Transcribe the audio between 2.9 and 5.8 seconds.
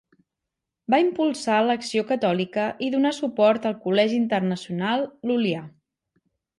donà suport al Col·legi Internacional Lul·lià.